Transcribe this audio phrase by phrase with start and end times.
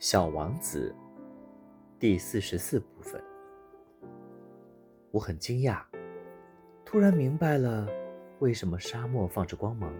[0.00, 0.94] 小王子
[1.98, 3.22] 第四十四部分。
[5.10, 5.82] 我很惊讶，
[6.86, 7.86] 突然明白了
[8.38, 9.92] 为什么沙漠放着光芒。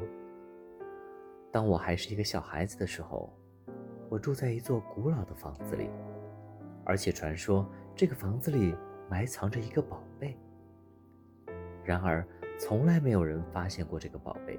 [1.52, 3.30] 当我还是一个小孩子的时候，
[4.08, 5.90] 我住在一座古老的房子里，
[6.82, 8.74] 而且传说这个房子里
[9.06, 10.34] 埋藏着一个宝贝。
[11.84, 12.26] 然而，
[12.58, 14.58] 从来没有人发现过这个宝贝，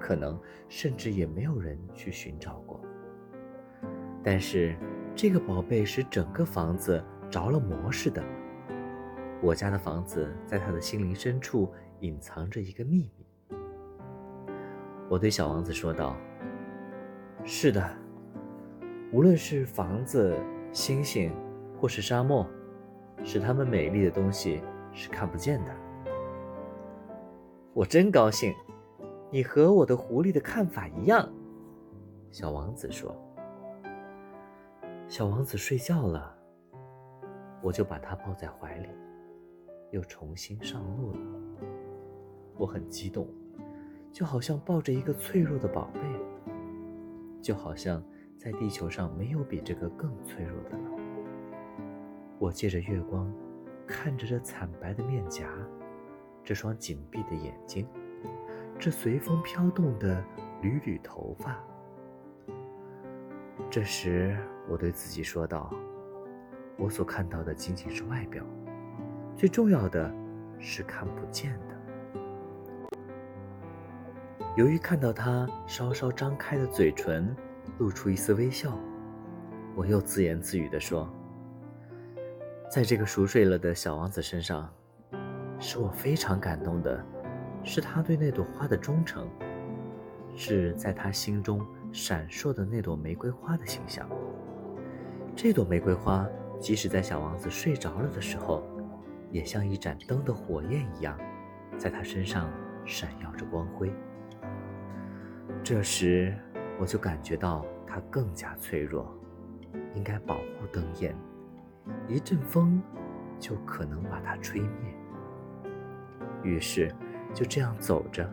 [0.00, 0.36] 可能
[0.68, 2.75] 甚至也没有人去寻找过。
[4.26, 4.74] 但是，
[5.14, 8.20] 这个宝贝使整个房子着了魔似的。
[9.40, 13.56] 我家的房子在他的心灵深处隐藏着一个秘密。
[15.08, 16.16] 我对小王子说道
[17.46, 17.88] ：“是的，
[19.12, 20.36] 无论是房子、
[20.72, 21.32] 星星，
[21.78, 22.44] 或是沙漠，
[23.22, 24.60] 使它们美丽的东西
[24.92, 25.70] 是看不见的。”
[27.72, 28.52] 我真高兴，
[29.30, 31.32] 你和我的狐狸的看法一样。”
[32.32, 33.16] 小王子说。
[35.08, 36.36] 小王子睡觉了，
[37.62, 38.88] 我就把他抱在怀里，
[39.92, 41.18] 又重新上路了。
[42.56, 43.28] 我很激动，
[44.12, 46.00] 就好像抱着一个脆弱的宝贝，
[47.40, 48.02] 就好像
[48.36, 50.90] 在地球上没有比这个更脆弱的了。
[52.40, 53.32] 我借着月光，
[53.86, 55.48] 看着这惨白的面颊，
[56.42, 57.86] 这双紧闭的眼睛，
[58.76, 60.22] 这随风飘动的
[60.60, 61.62] 缕缕头发。
[63.70, 64.36] 这时，
[64.68, 65.72] 我对自己说道
[66.76, 68.44] ：“我所看到的仅仅是外表，
[69.36, 70.12] 最重要的
[70.58, 72.20] 是看不见的。”
[74.56, 77.34] 由于看到他稍稍张开的嘴唇
[77.78, 78.76] 露出一丝微笑，
[79.74, 81.08] 我又自言自语地说
[82.68, 84.68] ：“在这个熟睡了的小王子身上，
[85.58, 87.04] 使我非常感动的，
[87.62, 89.28] 是他对那朵花的忠诚，
[90.34, 94.06] 是在他心中。”闪烁的那朵玫瑰花的形象。
[95.36, 96.26] 这朵玫瑰花，
[96.58, 98.66] 即使在小王子睡着了的时候，
[99.30, 101.14] 也像一盏灯的火焰一样，
[101.76, 102.50] 在他身上
[102.86, 103.92] 闪耀着光辉。
[105.62, 106.34] 这时，
[106.80, 109.14] 我就感觉到它更加脆弱，
[109.92, 111.14] 应该保护灯焰，
[112.08, 112.82] 一阵风
[113.38, 114.70] 就可能把它吹灭。
[116.42, 116.90] 于是，
[117.34, 118.26] 就这样走着，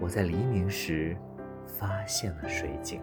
[0.00, 1.16] 我在黎明时。
[1.78, 3.02] 发现了水井。